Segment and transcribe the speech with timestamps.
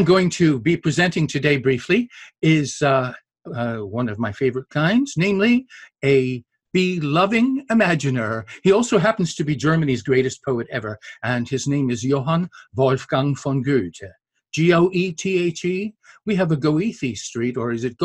[0.00, 2.08] I'm going to be presenting today briefly
[2.40, 3.12] is uh,
[3.54, 5.66] uh, one of my favorite kinds, namely
[6.02, 8.46] a be-loving imaginer.
[8.62, 13.36] He also happens to be Germany's greatest poet ever, and his name is Johann Wolfgang
[13.36, 14.10] von Goethe.
[14.52, 15.94] G-O-E-T-H-E.
[16.24, 17.98] We have a Goethe Street, or is it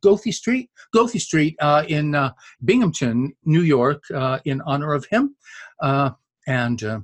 [0.00, 0.70] Goethe Street?
[0.94, 2.30] Goethe Street uh, in uh,
[2.64, 5.36] Binghamton, New York, uh, in honor of him.
[5.82, 6.12] Uh,
[6.46, 7.00] and uh,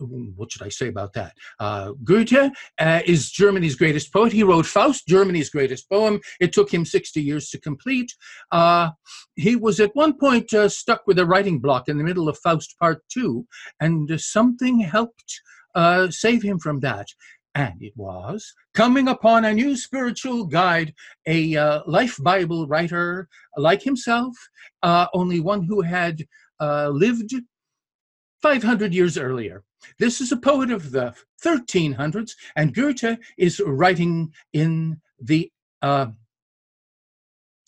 [0.00, 1.34] what should I say about that?
[1.58, 4.32] Uh, Goethe uh, is Germany's greatest poet.
[4.32, 6.20] He wrote Faust, Germany's greatest poem.
[6.40, 8.12] It took him 60 years to complete.
[8.50, 8.90] Uh,
[9.36, 12.38] he was at one point uh, stuck with a writing block in the middle of
[12.38, 13.46] Faust Part 2,
[13.80, 15.40] and something helped
[15.74, 17.06] uh, save him from that.
[17.54, 20.94] And it was coming upon a new spiritual guide,
[21.26, 24.36] a uh, life Bible writer like himself,
[24.84, 26.22] only one who had
[26.60, 27.34] lived
[28.42, 29.64] 500 years earlier.
[29.98, 35.50] This is a poet of the 1300s, and Goethe is writing in the
[35.82, 36.06] uh,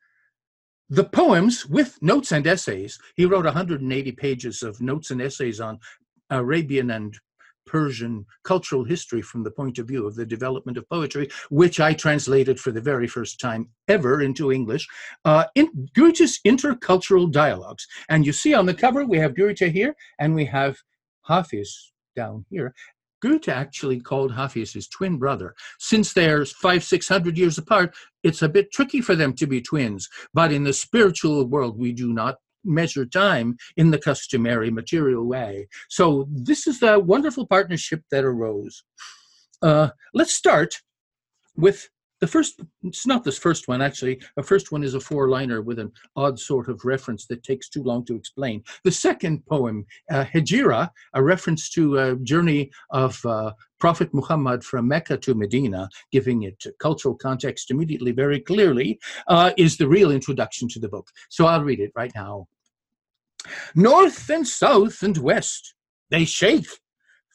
[0.90, 2.98] The Poems with Notes and Essays.
[3.16, 5.78] He wrote 180 pages of notes and essays on
[6.30, 7.16] Arabian and
[7.66, 11.94] Persian cultural history from the point of view of the development of poetry, which I
[11.94, 14.86] translated for the very first time ever into English,
[15.24, 17.86] uh, in Goethe's intercultural dialogues.
[18.08, 20.76] And you see on the cover, we have Goethe here, and we have
[21.22, 22.74] Hafiz down here.
[23.20, 25.54] Goethe actually called Hafiz his twin brother.
[25.78, 29.62] Since they're five, six hundred years apart, it's a bit tricky for them to be
[29.62, 30.08] twins.
[30.34, 35.68] But in the spiritual world, we do not measure time in the customary material way.
[35.88, 38.84] So this is a wonderful partnership that arose.
[39.60, 40.74] Uh, let's start
[41.56, 41.88] with
[42.22, 44.22] the first, it's not this first one actually.
[44.36, 47.68] The first one is a four liner with an odd sort of reference that takes
[47.68, 48.62] too long to explain.
[48.84, 53.50] The second poem, uh, Hijra, a reference to a journey of uh,
[53.82, 59.76] Prophet Muhammad from Mecca to Medina, giving it cultural context immediately very clearly, uh, is
[59.76, 61.10] the real introduction to the book.
[61.30, 62.46] So I'll read it right now.
[63.74, 65.74] North and south and west,
[66.10, 66.68] they shake.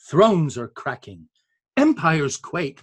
[0.09, 1.27] Thrones are cracking.
[1.75, 2.79] Empires quake.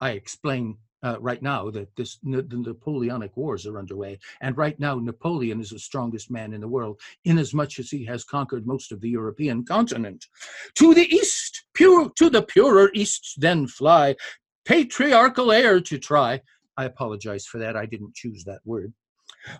[0.00, 4.96] I explain uh, right now that this the Napoleonic Wars are underway, and right now
[4.98, 9.00] Napoleon is the strongest man in the world, inasmuch as he has conquered most of
[9.00, 10.26] the European continent.
[10.74, 14.16] To the east, pure to the purer east, then fly,
[14.64, 16.40] patriarchal air to try.
[16.76, 17.76] I apologize for that.
[17.76, 18.92] I didn't choose that word.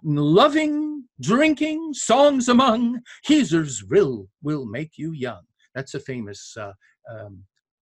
[0.02, 5.42] Loving, drinking, songs among, Khizr's will will make you young.
[5.74, 6.72] That's a famous uh,
[7.10, 7.44] um,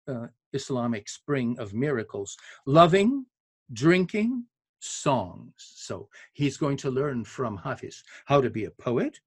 [0.09, 2.37] uh, Islamic spring of miracles.
[2.67, 3.27] Loving,
[3.73, 4.47] drinking,
[4.81, 5.55] songs.
[5.57, 9.21] So he's going to learn from Hafiz how to be a poet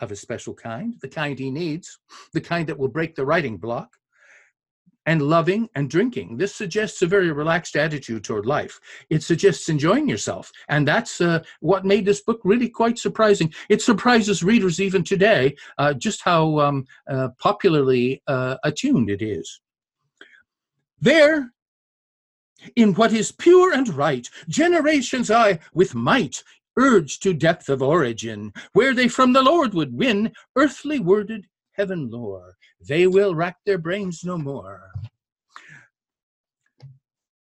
[0.00, 1.98] of a special kind, the kind he needs,
[2.32, 3.96] the kind that will break the writing block,
[5.06, 6.36] and loving and drinking.
[6.36, 8.78] This suggests a very relaxed attitude toward life.
[9.08, 10.52] It suggests enjoying yourself.
[10.68, 13.52] And that's uh, what made this book really quite surprising.
[13.68, 19.60] It surprises readers even today uh, just how um, uh, popularly uh, attuned it is.
[21.00, 21.50] There,
[22.76, 24.28] in what is pure and right.
[24.48, 26.42] Generations I, with might,
[26.76, 32.10] urge to depth of origin, where they from the Lord would win earthly worded heaven
[32.10, 32.56] lore.
[32.80, 34.92] They will rack their brains no more.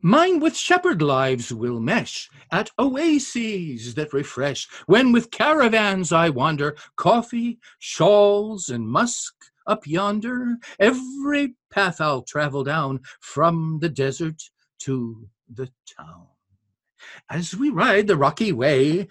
[0.01, 4.67] Mine with shepherd lives will mesh at oases that refresh.
[4.85, 9.33] When with caravans I wander, coffee, shawls, and musk
[9.65, 14.43] up yonder, every path I'll travel down from the desert
[14.79, 16.27] to the town.
[17.29, 19.07] As we ride the rocky way,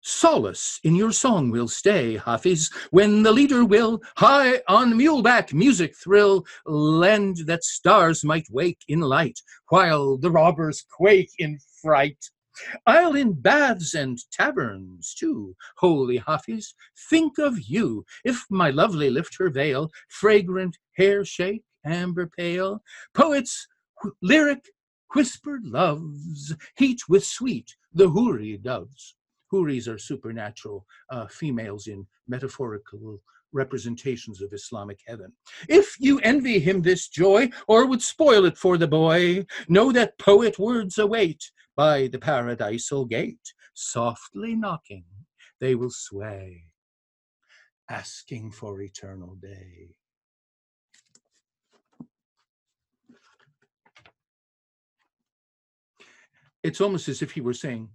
[0.00, 5.96] solace in your song will stay, Hafiz, when the leader will high on muleback music
[5.96, 12.30] thrill, lend that stars might wake in light, while the robbers quake in fright.
[12.86, 16.74] I'll in baths and taverns too, holy Hafiz,
[17.10, 22.80] think of you, if my lovely lift her veil, fragrant hair shake, amber pale,
[23.12, 23.66] poets
[24.22, 24.70] lyric
[25.14, 29.14] whispered loves, heat with sweet the houri doves.
[29.52, 33.20] Houris are supernatural uh, females in metaphorical
[33.52, 35.32] representations of Islamic heaven.
[35.68, 40.18] If you envy him this joy, or would spoil it for the boy, know that
[40.18, 43.52] poet words await by the paradisal gate.
[43.74, 45.04] Softly knocking,
[45.60, 46.64] they will sway,
[47.88, 49.96] asking for eternal day.
[56.64, 57.90] It's almost as if he were saying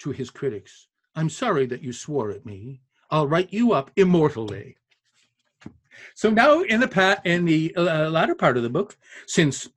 [0.00, 2.82] to his critics, I'm sorry that you swore at me.
[3.10, 4.76] I'll write you up immortally.
[6.14, 8.96] So now in the pa- in the uh, latter part of the book,
[9.26, 9.68] since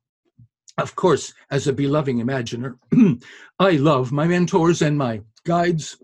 [0.78, 2.76] of course, as a beloved imaginer,
[3.60, 5.96] I love my mentors and my guides,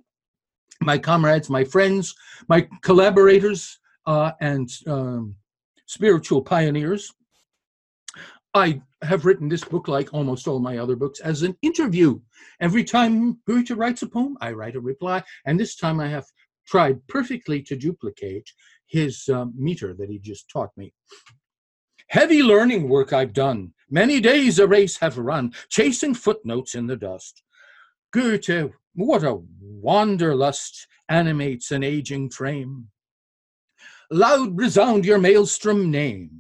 [0.81, 2.15] my comrades, my friends,
[2.49, 5.35] my collaborators, uh, and um,
[5.87, 7.12] spiritual pioneers.
[8.55, 12.20] I have written this book, like almost all my other books, as an interview.
[12.61, 16.26] Every time Goethe writes a poem, I write a reply, and this time I have
[16.67, 18.50] tried perfectly to duplicate
[18.87, 20.93] his um, meter that he just taught me.
[22.08, 23.73] Heavy learning work I've done.
[23.88, 27.43] Many days a race have run, chasing footnotes in the dust.
[28.12, 32.88] Goethe, what a wanderlust animates an aging frame.
[34.11, 36.31] Loud resound your maelstrom name.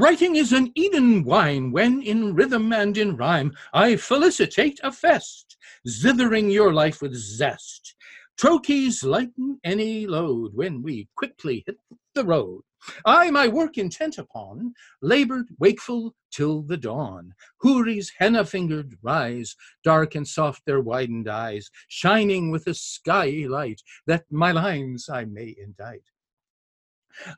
[0.00, 5.56] Writing is an Eden wine when in rhythm and in rhyme I felicitate a fest,
[5.88, 7.96] zithering your life with zest.
[8.40, 11.78] Trochees lighten any load when we quickly hit
[12.14, 12.62] the road.
[13.04, 14.72] I my work intent upon,
[15.02, 17.34] labored wakeful till the dawn.
[17.64, 23.82] Houris henna fingered rise, dark and soft their widened eyes, shining with a skyey light,
[24.06, 26.04] that my lines I may indite.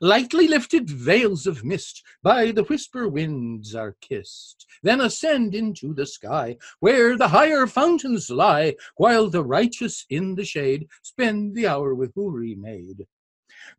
[0.01, 6.05] Lightly lifted veils of mist by the whisper winds are kissed, then ascend into the
[6.05, 11.95] sky, where the higher fountains lie, while the righteous in the shade spend the hour
[11.95, 13.07] with Houri maid.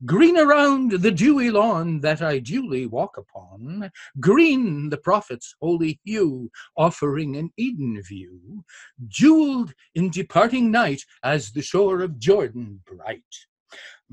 [0.05, 3.91] Green around the dewy lawn that I duly walk upon,
[4.21, 8.65] green the prophet's holy hue, offering an Eden view,
[9.09, 13.47] jeweled in departing night as the shore of Jordan bright.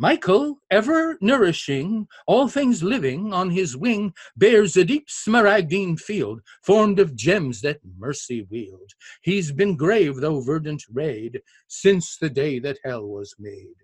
[0.01, 6.99] Michael, ever nourishing all things living on his wing, bears a deep smaragdine field, formed
[6.99, 8.93] of gems that mercy wield.
[9.21, 13.75] He's been grave, though verdant rayed, since the day that hell was made.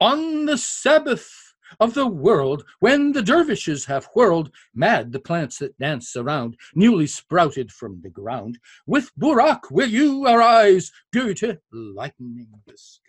[0.00, 5.78] On the Sabbath of the world, when the dervishes have whirled mad the plants that
[5.78, 12.76] dance around, newly sprouted from the ground, with Burak will you arise, Goethe, lightening the
[12.76, 13.03] sky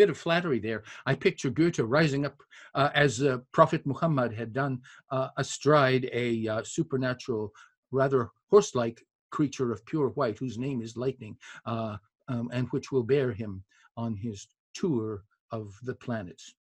[0.00, 0.82] bit of flattery there.
[1.04, 2.42] I picture Goethe rising up
[2.74, 4.80] uh, as uh, Prophet Muhammad had done
[5.10, 7.52] uh, astride a uh, supernatural,
[7.90, 12.90] rather horse like creature of pure white whose name is Lightning, uh, um, and which
[12.90, 13.62] will bear him
[13.98, 16.54] on his tour of the planets.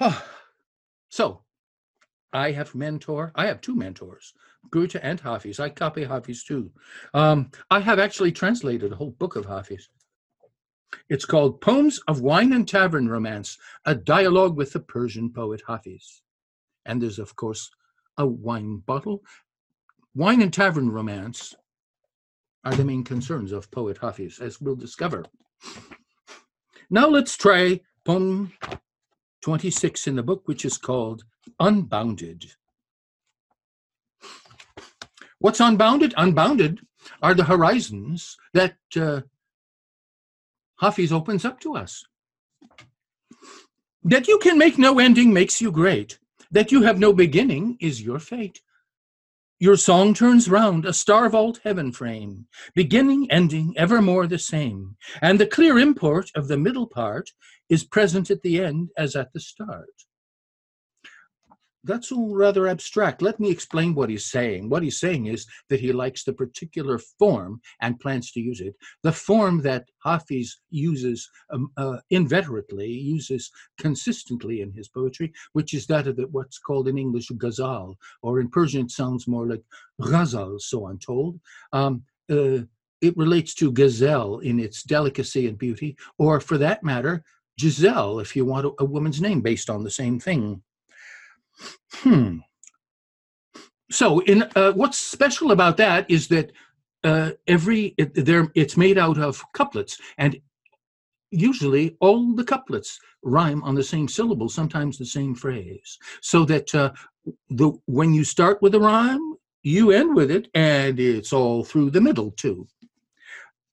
[1.10, 1.44] so,
[2.32, 3.30] I have mentor.
[3.36, 4.34] I have two mentors,
[4.70, 5.60] Goethe and Hafiz.
[5.60, 6.72] I copy Hafiz too.
[7.14, 9.88] Um, I have actually translated a whole book of Hafiz.
[11.08, 16.22] It's called Poems of Wine and Tavern Romance, a dialogue with the Persian poet Hafiz.
[16.84, 17.70] And there's, of course,
[18.16, 19.22] a wine bottle.
[20.14, 21.54] Wine and tavern romance
[22.64, 25.24] are the main concerns of poet Hafiz, as we'll discover.
[26.90, 28.52] Now let's try poem
[29.42, 31.24] 26 in the book, which is called
[31.58, 32.52] Unbounded.
[35.38, 36.14] What's unbounded?
[36.16, 36.80] Unbounded
[37.20, 39.22] are the horizons that uh,
[40.82, 42.04] Hafiz opens up to us.
[44.02, 46.18] That you can make no ending makes you great.
[46.50, 48.60] That you have no beginning is your fate.
[49.60, 55.38] Your song turns round a star vault heaven frame, beginning, ending, evermore the same, and
[55.38, 57.30] the clear import of the middle part
[57.68, 59.88] is present at the end as at the start
[61.84, 63.22] that's all rather abstract.
[63.22, 64.68] Let me explain what he's saying.
[64.68, 68.74] What he's saying is that he likes the particular form and plans to use it.
[69.02, 75.86] The form that Hafiz uses um, uh, inveterately, uses consistently in his poetry, which is
[75.86, 79.62] that of the, what's called in English ghazal, or in Persian it sounds more like
[80.00, 81.40] ghazal, so I'm told.
[81.72, 82.60] Um, uh,
[83.00, 87.24] it relates to gazelle in its delicacy and beauty, or for that matter,
[87.58, 90.62] Giselle, if you want a, a woman's name based on the same thing.
[91.92, 92.38] Hmm.
[93.90, 96.52] So, in uh, what's special about that is that
[97.04, 100.40] uh, every it, there it's made out of couplets, and
[101.30, 106.74] usually all the couplets rhyme on the same syllable, sometimes the same phrase, so that
[106.74, 106.92] uh,
[107.50, 111.90] the when you start with a rhyme, you end with it, and it's all through
[111.90, 112.66] the middle too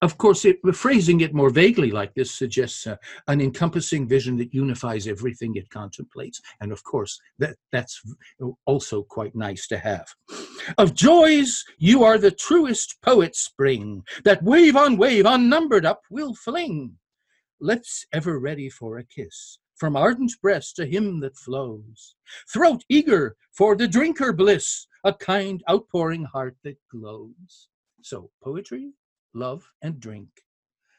[0.01, 2.95] of course, it, phrasing it more vaguely like this suggests uh,
[3.27, 6.41] an encompassing vision that unifies everything it contemplates.
[6.61, 8.01] And of course, that, that's
[8.65, 10.07] also quite nice to have.
[10.77, 16.33] Of joys, you are the truest poet spring, that wave on wave, unnumbered up, will
[16.33, 16.95] fling.
[17.59, 22.15] Lips ever ready for a kiss, from ardent breast a hymn that flows,
[22.51, 27.67] throat eager for the drinker bliss, a kind outpouring heart that glows.
[28.01, 28.93] So, poetry,
[29.33, 30.29] love, and drink.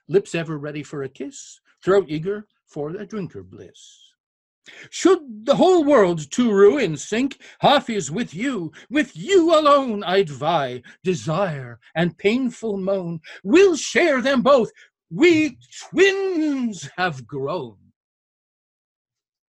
[0.09, 4.11] Lips ever ready for a kiss, throat eager for a drinker bliss.
[4.91, 10.83] Should the whole world to ruin sink, Hafiz with you, with you alone I'd vie,
[11.03, 13.21] desire and painful moan.
[13.43, 14.71] We'll share them both,
[15.11, 15.59] we
[15.89, 17.77] twins have grown.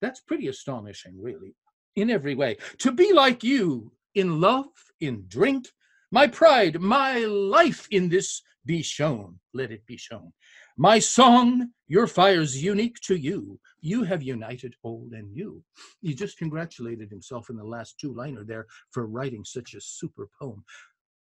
[0.01, 1.53] That's pretty astonishing, really,
[1.95, 2.57] in every way.
[2.79, 5.67] To be like you in love, in drink,
[6.11, 10.31] my pride, my life in this be shown, let it be shown.
[10.77, 13.59] My song, your fire's unique to you.
[13.81, 15.63] You have united old and new.
[16.01, 20.27] He just congratulated himself in the last two liner there for writing such a super
[20.39, 20.63] poem.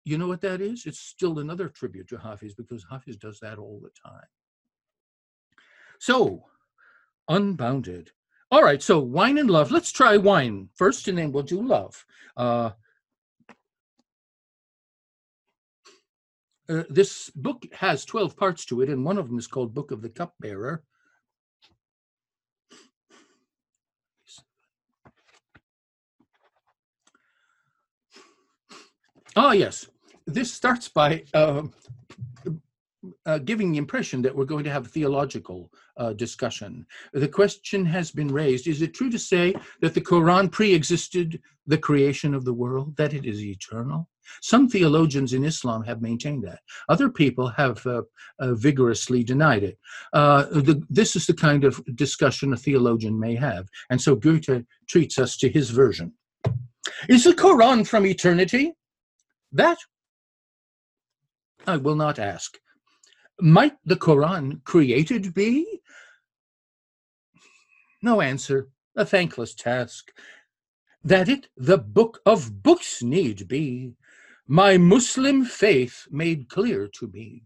[0.03, 0.85] You know what that is?
[0.85, 4.27] It's still another tribute to Hafiz because Hafiz does that all the time.
[5.99, 6.43] So,
[7.27, 8.11] unbounded.
[8.51, 9.71] All right, so wine and love.
[9.71, 12.05] Let's try wine first, and then we'll do love.
[12.37, 12.71] Uh,
[16.67, 19.91] Uh, this book has 12 parts to it, and one of them is called Book
[19.91, 20.83] of the Cupbearer.
[29.35, 29.87] Ah, yes.
[30.25, 31.63] This starts by uh,
[33.25, 36.85] uh, giving the impression that we're going to have a theological uh, discussion.
[37.13, 41.41] The question has been raised is it true to say that the Quran pre existed
[41.67, 44.09] the creation of the world, that it is eternal?
[44.41, 46.59] Some theologians in Islam have maintained that.
[46.89, 48.03] Other people have uh,
[48.39, 49.77] uh, vigorously denied it.
[50.13, 53.67] Uh, the, this is the kind of discussion a theologian may have.
[53.89, 56.13] And so Goethe treats us to his version.
[57.09, 58.73] Is the Quran from eternity?
[59.51, 59.77] That
[61.67, 62.57] I will not ask.
[63.39, 65.81] Might the Quran created be?
[68.01, 70.11] No answer, a thankless task.
[71.03, 73.93] That it the book of books need be,
[74.47, 77.43] my Muslim faith made clear to me.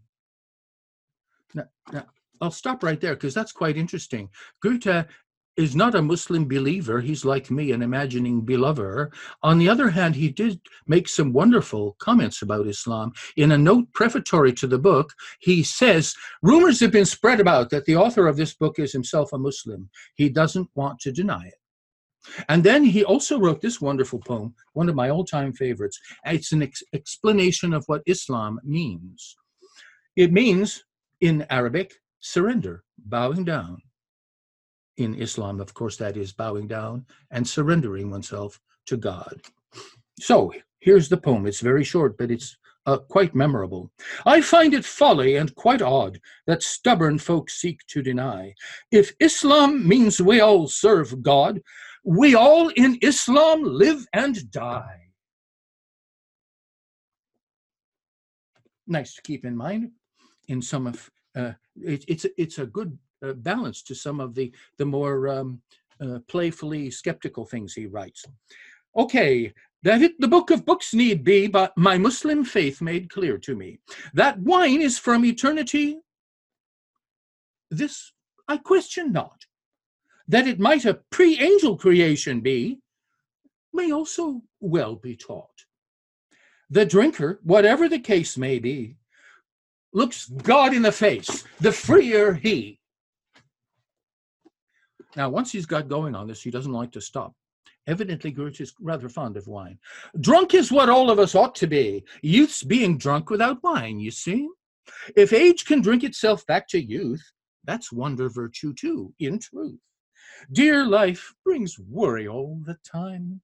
[1.54, 2.06] Now, now
[2.40, 4.28] I'll stop right there because that's quite interesting.
[4.62, 5.06] Goethe
[5.56, 7.00] is not a Muslim believer.
[7.00, 9.12] He's like me, an imagining belover.
[9.42, 13.12] On the other hand, he did make some wonderful comments about Islam.
[13.36, 17.84] In a note prefatory to the book, he says, Rumors have been spread about that
[17.84, 19.90] the author of this book is himself a Muslim.
[20.14, 21.59] He doesn't want to deny it.
[22.48, 25.98] And then he also wrote this wonderful poem, one of my all time favorites.
[26.24, 29.36] It's an ex- explanation of what Islam means.
[30.16, 30.84] It means,
[31.20, 33.82] in Arabic, surrender, bowing down.
[34.96, 39.40] In Islam, of course, that is bowing down and surrendering oneself to God.
[40.20, 41.46] So here's the poem.
[41.46, 43.90] It's very short, but it's uh, quite memorable.
[44.26, 48.54] I find it folly and quite odd that stubborn folks seek to deny.
[48.90, 51.60] If Islam means we all serve God,
[52.04, 54.96] we all in Islam live and die.
[58.86, 59.92] Nice to keep in mind
[60.48, 64.52] in some of uh, it, it's it's a good uh, balance to some of the
[64.78, 65.62] the more um,
[66.00, 68.24] uh, playfully skeptical things he writes.
[68.96, 69.52] Okay,
[69.84, 73.54] that it the book of books need be, but my Muslim faith made clear to
[73.54, 73.78] me
[74.14, 75.98] that wine is from eternity.
[77.70, 78.12] This
[78.48, 79.44] I question not
[80.30, 82.78] that it might a pre angel creation be,
[83.72, 85.66] may also well be taught.
[86.70, 88.94] The drinker, whatever the case may be,
[89.92, 92.78] looks God in the face, the freer he.
[95.16, 97.34] Now, once he's got going on this, he doesn't like to stop.
[97.88, 99.80] Evidently, Goethe is rather fond of wine.
[100.20, 102.04] Drunk is what all of us ought to be.
[102.22, 104.48] Youth's being drunk without wine, you see.
[105.16, 107.22] If age can drink itself back to youth,
[107.64, 109.80] that's wonder virtue too, in truth.
[110.52, 113.40] Dear life brings worry all the time.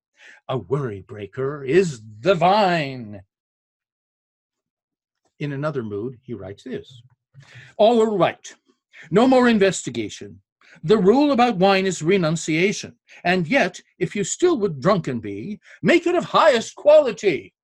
[0.49, 3.23] A worry breaker is the vine.
[5.39, 7.03] In another mood, he writes this
[7.77, 8.55] All right,
[9.11, 10.41] no more investigation.
[10.83, 12.97] The rule about wine is renunciation.
[13.25, 17.55] And yet, if you still would drunken be, make it of highest quality.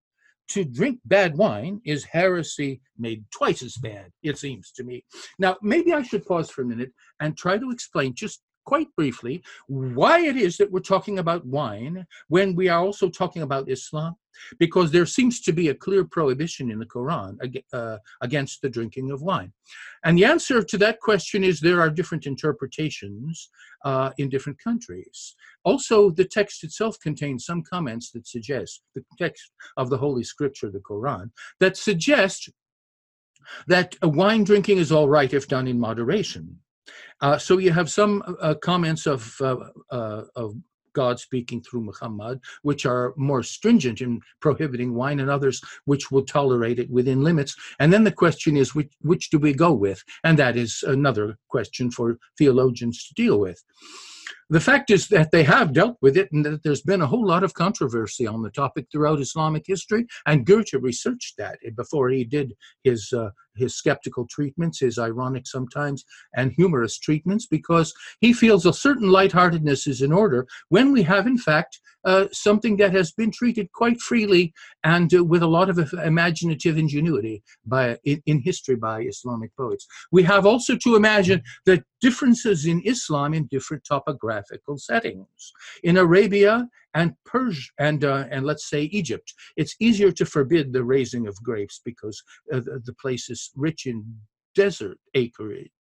[0.49, 5.05] To drink bad wine is heresy made twice as bad, it seems to me.
[5.39, 9.43] Now, maybe I should pause for a minute and try to explain just quite briefly
[9.67, 14.15] why it is that we're talking about wine when we are also talking about Islam,
[14.59, 17.37] because there seems to be a clear prohibition in the Quran
[17.73, 19.53] uh, against the drinking of wine.
[20.05, 23.51] And the answer to that question is there are different interpretations
[23.85, 25.35] uh, in different countries.
[25.65, 30.71] Also, the text itself contains some comments that suggest, the text of the Holy Scripture,
[30.71, 32.51] the Quran, that suggest
[33.67, 36.59] that wine drinking is all right if done in moderation.
[37.21, 39.57] Uh, so you have some uh, comments of, uh,
[39.91, 40.55] uh, of
[40.93, 46.25] God speaking through Muhammad, which are more stringent in prohibiting wine, and others which will
[46.25, 47.55] tolerate it within limits.
[47.79, 50.03] And then the question is, which, which do we go with?
[50.25, 53.63] And that is another question for theologians to deal with.
[54.53, 57.27] The fact is that they have dealt with it and that there's been a whole
[57.27, 60.07] lot of controversy on the topic throughout Islamic history.
[60.27, 62.53] And Goethe researched that before he did
[62.85, 66.05] his, uh, his skeptical treatments, his ironic sometimes
[66.37, 71.27] and humorous treatments, because he feels a certain lightheartedness is in order when we have,
[71.27, 74.53] in fact, uh, something that has been treated quite freely
[74.85, 79.87] and uh, with a lot of imaginative ingenuity by in, in, history by Islamic poets.
[80.11, 83.85] We have also to imagine the differences in Islam in different
[84.43, 85.53] topographical settings.
[85.83, 90.85] In Arabia and Persia and uh, and let's say Egypt, it's easier to forbid the
[90.85, 94.05] raising of grapes because uh, the, the place is rich in
[94.55, 95.71] desert acreage.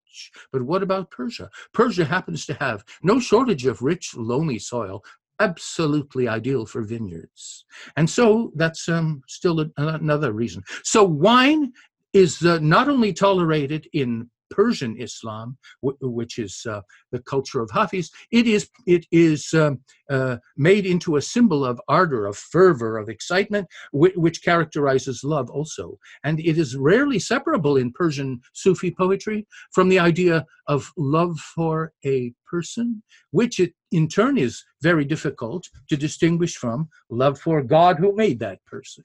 [0.53, 1.51] But what about Persia?
[1.73, 5.03] Persia happens to have no shortage of rich, loamy soil,
[5.41, 7.65] absolutely ideal for vineyards.
[7.97, 10.63] And so that's um, still a, another reason.
[10.85, 11.73] So wine
[12.13, 18.11] is uh, not only tolerated in Persian Islam, which is uh, the culture of Hafiz,
[18.31, 23.09] it is it is um, uh, made into a symbol of ardor, of fervor, of
[23.09, 25.99] excitement, which characterizes love also.
[26.25, 31.93] And it is rarely separable in Persian Sufi poetry from the idea of love for
[32.05, 37.99] a person, which it in turn is very difficult to distinguish from love for God
[37.99, 39.05] who made that person.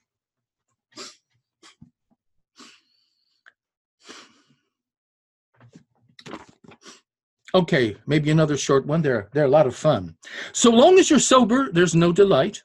[7.57, 9.01] Okay, maybe another short one.
[9.01, 10.15] They're, they're a lot of fun.
[10.53, 12.61] So long as you're sober, there's no delight.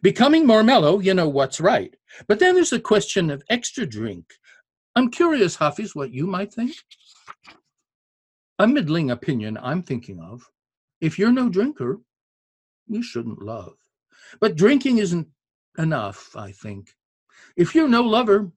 [0.00, 1.94] Becoming more mellow, you know what's right.
[2.26, 4.24] But then there's the question of extra drink.
[4.94, 6.72] I'm curious, Hafiz, what you might think.
[8.58, 10.48] A middling opinion I'm thinking of.
[11.02, 12.00] If you're no drinker,
[12.86, 13.74] you shouldn't love.
[14.40, 15.28] But drinking isn't
[15.76, 16.88] enough, I think.
[17.54, 18.50] If you're no lover,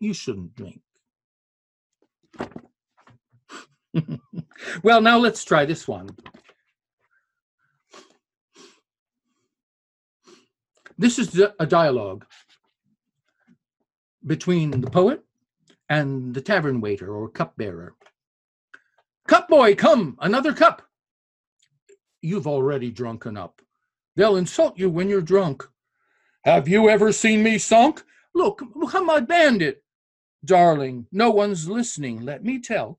[0.00, 0.82] you shouldn't drink.
[4.82, 6.10] well, now let's try this one.
[10.98, 12.26] This is a dialogue
[14.26, 15.24] between the poet
[15.88, 17.94] and the tavern waiter or cupbearer.
[19.26, 20.82] Cup boy, come, another cup.
[22.20, 23.62] You've already drunken up.
[24.14, 25.66] They'll insult you when you're drunk.
[26.44, 28.02] Have you ever seen me sunk?
[28.34, 29.82] Look, Muhammad Bandit.
[30.44, 32.98] Darling, no one's listening, let me tell.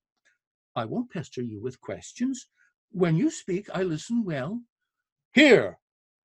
[0.76, 2.48] I won't pester you with questions.
[2.92, 4.62] When you speak, I listen well.
[5.34, 5.78] Here,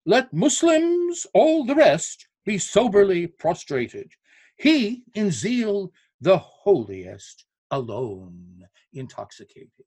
[0.05, 4.11] let Muslims, all the rest, be soberly prostrated.
[4.57, 9.85] He, in zeal, the holiest, alone intoxicated.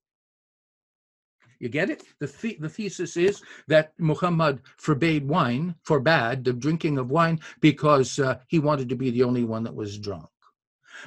[1.59, 2.03] You get it?
[2.19, 8.19] The, the, the thesis is that Muhammad forbade wine, forbade the drinking of wine because
[8.19, 10.27] uh, he wanted to be the only one that was drunk.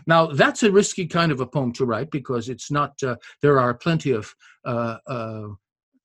[0.06, 3.58] Now, that's a risky kind of a poem to write because it's not, uh, there
[3.58, 5.48] are plenty of uh, uh,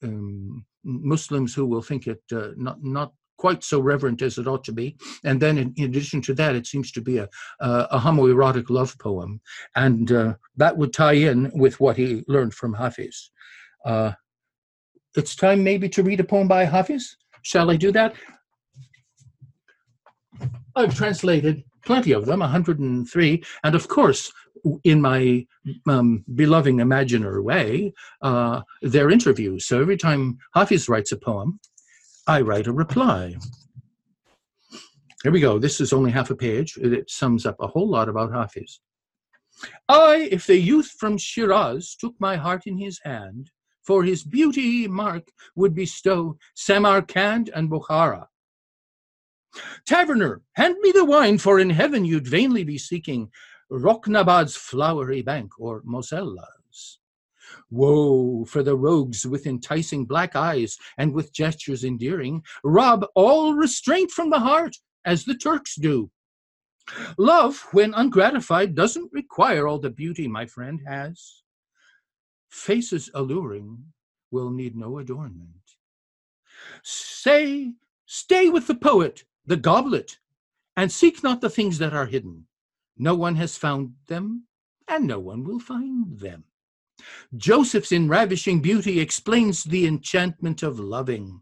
[0.04, 4.64] um, Muslims who will think it uh, not, not quite so reverent as it ought
[4.64, 4.98] to be.
[5.24, 8.98] And then, in, in addition to that, it seems to be a, a homoerotic love
[9.00, 9.42] poem.
[9.76, 13.32] And uh, that would tie in with what he learned from Hafiz.
[13.86, 14.14] Uh,
[15.16, 17.18] it's time maybe to read a poem by Hafiz.
[17.42, 18.16] Shall I do that?
[20.76, 24.32] I've translated plenty of them, 103, and of course,
[24.84, 25.46] in my
[25.88, 29.66] um, beloved imaginary way, uh, they're interviews.
[29.66, 31.60] So every time Hafiz writes a poem,
[32.28, 33.36] I write a reply.
[35.24, 35.60] Here we go.
[35.60, 36.78] This is only half a page.
[36.78, 38.80] It sums up a whole lot about Hafiz.
[39.88, 43.52] I, if the youth from Shiraz took my heart in his hand,
[43.86, 48.26] for his beauty mark would bestow Samarkand and Bukhara.
[49.86, 53.30] Taverner, hand me the wine, for in heaven you'd vainly be seeking
[53.72, 57.00] Roknabad's flowery bank or Mosella's.
[57.70, 64.12] Woe for the rogues with enticing black eyes and with gestures endearing, rob all restraint
[64.12, 66.10] from the heart, as the Turks do.
[67.18, 71.44] Love, when ungratified, doesn't require all the beauty my friend has.
[72.50, 73.86] Faces alluring
[74.32, 75.50] will need no adornment.
[76.84, 77.74] Say,
[78.06, 80.18] stay with the poet, the goblet,
[80.76, 82.48] and seek not the things that are hidden.
[82.98, 84.48] No one has found them,
[84.88, 86.46] and no one will find them.
[87.36, 91.42] Joseph's in ravishing beauty explains the enchantment of loving.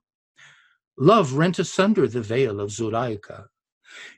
[0.97, 3.45] Love rent asunder the veil of Zuleika.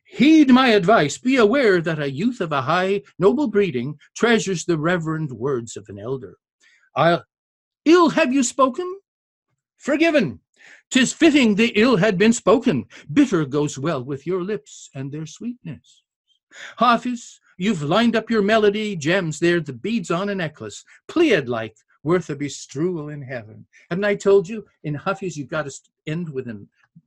[0.05, 1.17] Heed my advice.
[1.17, 5.85] Be aware that a youth of a high, noble breeding treasures the reverend words of
[5.89, 6.37] an elder.
[6.95, 7.23] I'll,
[7.83, 8.99] ill have you spoken?
[9.77, 10.39] Forgiven.
[10.91, 12.85] Tis fitting the ill had been spoken.
[13.11, 16.03] Bitter goes well with your lips and their sweetness.
[16.77, 21.75] Hafiz, you've lined up your melody gems there, the beads on a necklace, Pleiad like,
[22.03, 23.65] worth a bestrewel in heaven.
[23.89, 25.73] Haven't I told you in Hafiz you've got to
[26.05, 26.65] end with a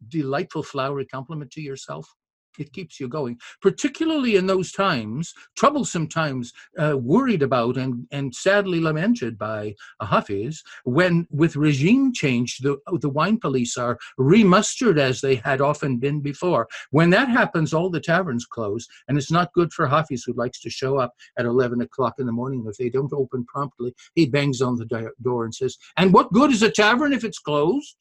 [0.08, 2.12] delightful flowery compliment to yourself?
[2.59, 8.35] It keeps you going, particularly in those times, troublesome times, uh, worried about and, and
[8.35, 15.21] sadly lamented by Hafiz, when with regime change, the, the wine police are remustered as
[15.21, 16.68] they had often been before.
[16.90, 20.61] When that happens, all the taverns close, and it's not good for Hafiz, who likes
[20.61, 22.64] to show up at 11 o'clock in the morning.
[22.66, 26.51] If they don't open promptly, he bangs on the door and says, And what good
[26.51, 27.97] is a tavern if it's closed?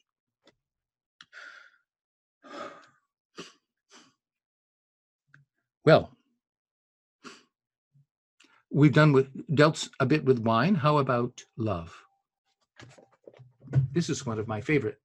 [5.87, 6.11] Well,
[8.69, 10.75] we've done with dealt a bit with wine.
[10.75, 11.95] How about love?
[13.93, 14.97] This is one of my favorite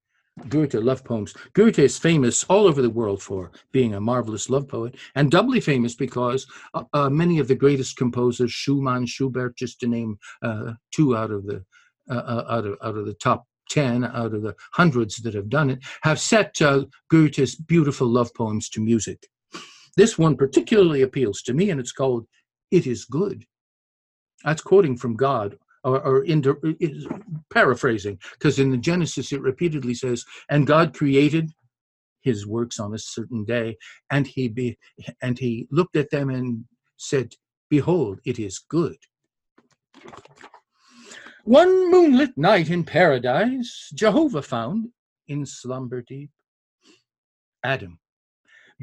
[0.49, 1.37] Goethe love poems.
[1.53, 5.61] Goethe is famous all over the world for being a marvelous love poet, and doubly
[5.61, 10.73] famous because uh, uh, many of the greatest composers, Schumann, Schubert, just to name uh,
[10.91, 11.65] two out of the
[12.11, 15.49] uh, uh, out of out of the top 10 out of the hundreds that have
[15.49, 19.29] done it, have set uh, Goethe's beautiful love poems to music.
[19.97, 22.27] This one particularly appeals to me, and it's called
[22.71, 23.45] It Is Good.
[24.45, 26.59] That's quoting from God, or, or into,
[27.51, 31.51] paraphrasing, because in the Genesis it repeatedly says, And God created
[32.23, 33.77] his works on a certain day,
[34.11, 34.79] and he, be,
[35.21, 36.65] and he looked at them and
[36.97, 37.35] said,
[37.69, 38.97] Behold, it is good.
[41.45, 44.89] One moonlit night in paradise, Jehovah found
[45.27, 46.31] in slumber deep
[47.65, 47.99] Adam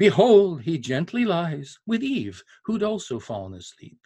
[0.00, 3.98] Behold, he gently lies with Eve, who'd also fallen asleep.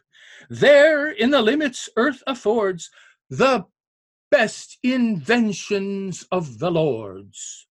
[0.50, 2.90] There, in the limits earth affords,
[3.30, 3.66] the
[4.28, 7.68] best inventions of the Lord's.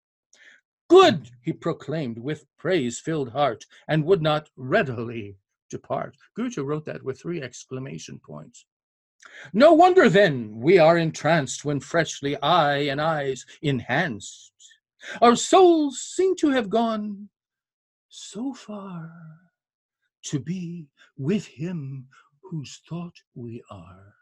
[0.88, 5.38] Good, he proclaimed with praise filled heart, and would not readily
[5.72, 6.16] depart.
[6.36, 8.66] Goethe wrote that with three exclamation points.
[9.52, 14.54] No wonder then we are entranced when freshly eye and eyes enhanced.
[15.24, 17.30] Our souls seem to have gone
[18.12, 19.10] so far
[20.22, 20.86] to be
[21.18, 22.06] with him
[22.44, 24.14] whose thought we are.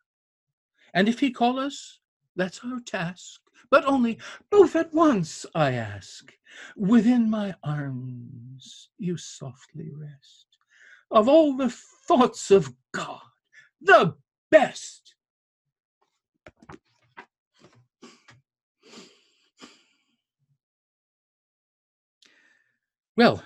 [0.93, 1.99] And if he call us,
[2.35, 4.19] that's our task, but only
[4.51, 6.31] both at once, I ask.
[6.77, 10.45] Within my arms you softly rest.
[11.09, 11.69] Of all the
[12.07, 13.21] thoughts of God,
[13.81, 14.15] the
[14.51, 15.15] best.
[23.17, 23.43] Well,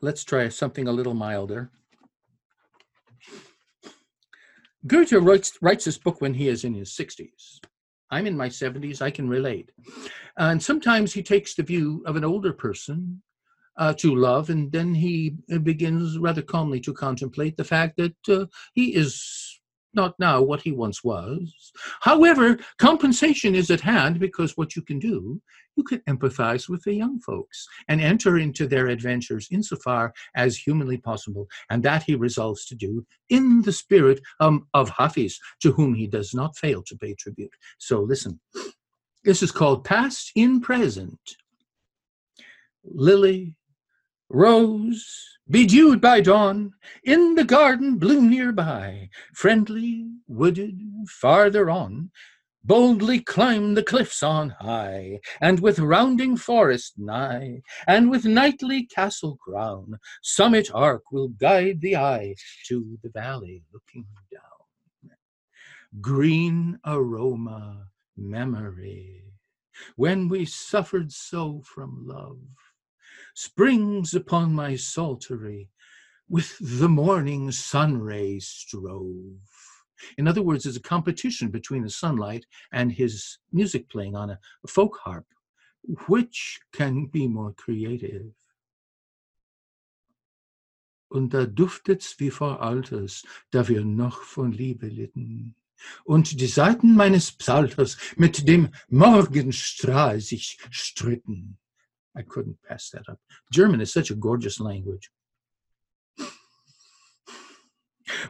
[0.00, 1.70] Let's try something a little milder.
[4.86, 7.58] Goethe writes, writes this book when he is in his 60s.
[8.10, 9.70] I'm in my 70s, I can relate.
[10.38, 13.22] And sometimes he takes the view of an older person
[13.76, 18.46] uh, to love, and then he begins rather calmly to contemplate the fact that uh,
[18.74, 19.57] he is
[19.98, 21.72] not now what he once was.
[22.10, 22.46] However,
[22.78, 25.40] compensation is at hand because what you can do,
[25.76, 30.98] you can empathize with the young folks and enter into their adventures insofar as humanly
[31.10, 31.46] possible.
[31.70, 36.06] And that he resolves to do in the spirit um, of Hafiz, to whom he
[36.06, 37.54] does not fail to pay tribute.
[37.78, 38.40] So listen,
[39.24, 41.20] this is called Past in Present.
[42.84, 43.56] lily,
[44.30, 46.72] rose, bedewed by dawn,
[47.04, 52.10] in the garden bloom nearby, friendly, wooded, farther on,
[52.64, 59.38] boldly climb the cliffs on high, and with rounding forest nigh, and with knightly castle
[59.38, 62.34] crown, summit arc will guide the eye
[62.66, 65.12] to the valley looking down.
[66.00, 69.22] Green aroma, memory,
[69.96, 72.38] when we suffered so from love,
[73.38, 75.68] springs upon my psaltery,
[76.28, 79.38] with the morning sun rays strove.
[80.16, 84.40] In other words, it's a competition between the sunlight and his music playing on a,
[84.64, 85.26] a folk harp.
[86.08, 88.32] Which can be more creative?
[91.10, 95.54] Und da duftet's wie vor Alters, da wir noch von Liebe litten.
[96.04, 101.56] Und die Saiten meines Psalters mit dem Morgenstrahl sich stritten.
[102.18, 103.20] I couldn't pass that up.
[103.52, 105.10] German is such a gorgeous language.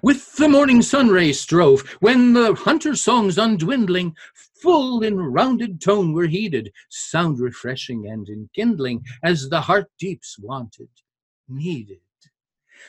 [0.03, 4.15] With the morning sun rays strove, when the hunter songs undwindling,
[4.61, 10.91] full in rounded tone were heeded, sound refreshing and enkindling, as the heart deeps wanted,
[11.49, 12.01] needed.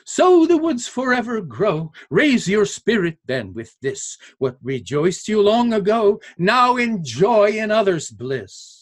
[0.06, 1.92] So the woods forever grow.
[2.10, 8.12] Raise your spirit then with this, what rejoiced you long ago, now enjoy in others'
[8.12, 8.79] bliss.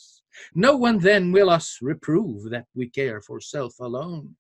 [0.53, 4.35] No one then will us reprove that we care for self alone.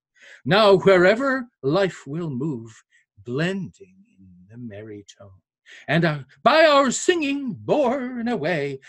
[0.45, 2.83] Now wherever life will move,
[3.23, 5.41] blending in the merry tone.
[5.87, 8.79] And uh, by our singing borne away,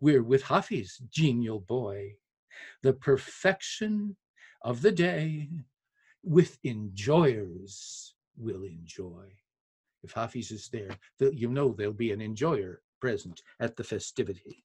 [0.00, 2.14] we're with Hafiz, genial boy,
[2.82, 4.16] the perfection
[4.62, 5.48] of the day,
[6.22, 9.26] with enjoyers will enjoy.
[10.02, 14.64] If Hafiz is there, you know there'll be an enjoyer present at the festivity.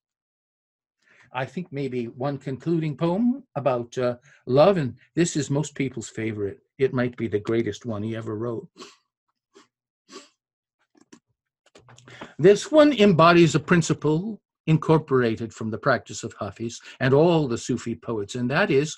[1.33, 6.59] I think maybe one concluding poem about uh, love, and this is most people's favorite.
[6.77, 8.67] It might be the greatest one he ever wrote.
[12.37, 17.95] This one embodies a principle incorporated from the practice of Hafiz and all the Sufi
[17.95, 18.95] poets, and that is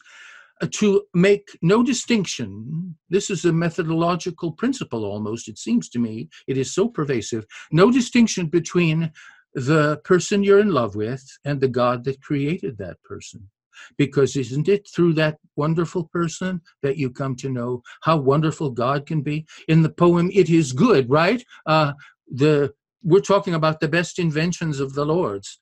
[0.62, 2.96] uh, to make no distinction.
[3.10, 6.30] This is a methodological principle almost, it seems to me.
[6.48, 7.46] It is so pervasive.
[7.72, 9.12] No distinction between
[9.54, 13.50] the person you're in love with and the God that created that person.
[13.98, 19.06] Because isn't it through that wonderful person that you come to know how wonderful God
[19.06, 19.46] can be?
[19.68, 21.44] In the poem, It Is Good, right?
[21.66, 21.94] Uh,
[22.28, 25.60] the we're talking about the best inventions of the Lord's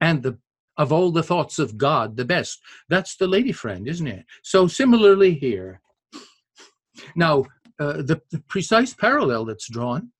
[0.00, 0.38] and the
[0.76, 2.60] of all the thoughts of God, the best.
[2.88, 4.26] That's the lady friend, isn't it?
[4.42, 5.80] So similarly here.
[7.14, 7.44] Now,
[7.78, 10.10] uh, the, the precise parallel that's drawn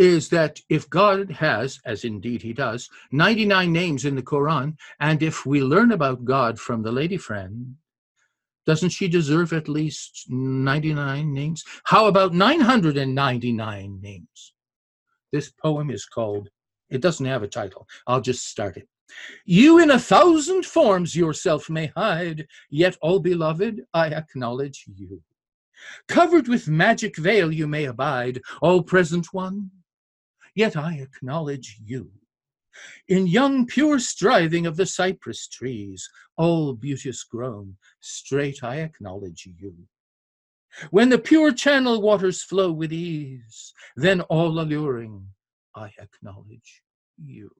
[0.00, 5.22] is that if God has, as indeed he does, 99 names in the Quran, and
[5.22, 7.76] if we learn about God from the lady friend,
[8.64, 11.64] doesn't she deserve at least 99 names?
[11.84, 14.54] How about 999 names?
[15.32, 16.48] This poem is called,
[16.88, 17.86] it doesn't have a title.
[18.06, 18.88] I'll just start it.
[19.44, 25.20] You in a thousand forms yourself may hide, yet, all beloved, I acknowledge you.
[26.08, 29.70] Covered with magic veil you may abide, all present one,
[30.54, 32.10] yet I acknowledge you.
[33.08, 39.74] In young pure striving of the cypress trees, all beauteous grown, straight I acknowledge you.
[40.90, 45.26] When the pure channel waters flow with ease, then all alluring,
[45.74, 46.82] I acknowledge
[47.18, 47.50] you.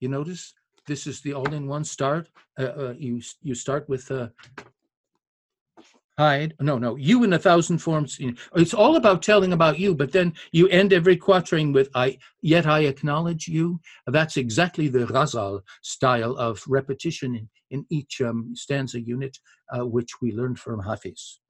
[0.00, 0.52] You notice
[0.86, 2.28] this is the all-in-one start.
[2.58, 4.28] Uh, uh, you you start with uh,
[6.18, 6.54] hide.
[6.60, 8.18] No, no, you in a thousand forms.
[8.54, 12.66] It's all about telling about you, but then you end every quatrain with "I." Yet
[12.66, 13.80] I acknowledge you.
[14.06, 19.38] That's exactly the Ghazal style of repetition in, in each um, stanza unit,
[19.76, 21.40] uh, which we learned from Hafiz.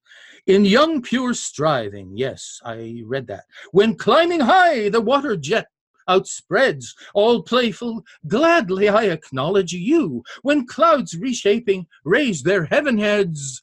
[0.46, 3.44] In young pure striving, yes, I read that.
[3.72, 5.66] When climbing high, the water jet
[6.06, 10.22] outspreads, all playful, gladly I acknowledge you.
[10.42, 13.62] When clouds reshaping raise their heaven heads,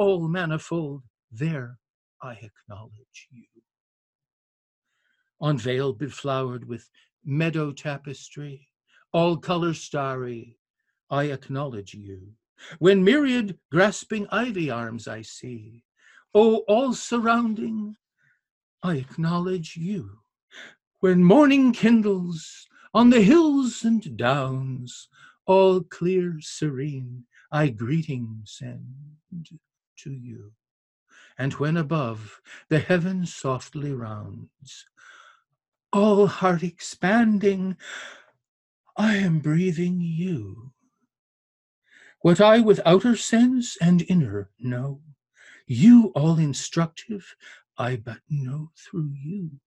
[0.00, 1.78] all manifold, there
[2.22, 3.44] I acknowledge you.
[5.42, 6.88] On veil beflowered with
[7.22, 8.68] meadow tapestry,
[9.12, 10.56] all color starry,
[11.10, 12.32] I acknowledge you.
[12.78, 15.84] When myriad grasping ivy arms I see,
[16.32, 17.96] O all surrounding,
[18.82, 20.20] I acknowledge you.
[21.00, 25.08] When morning kindles on the hills and downs,
[25.44, 29.60] all clear, serene, I greeting send
[30.02, 30.52] to you.
[31.38, 34.86] And when above the heaven softly rounds,
[35.92, 37.76] all heart expanding,
[38.96, 40.72] I am breathing you.
[42.20, 45.00] What I with outer sense and inner know,
[45.66, 47.34] you all instructive,
[47.78, 49.60] I but know through you.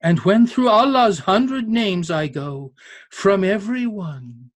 [0.00, 2.72] And when through Allah's hundred names I go,
[3.10, 4.50] from every one,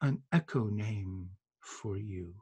[0.00, 2.41] an echo name for you.